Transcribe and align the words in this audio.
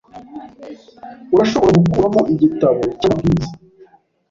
Urashobora 1.33 1.75
gukuramo 1.85 2.21
igitabo 2.33 2.81
cyamabwiriza 2.99 3.51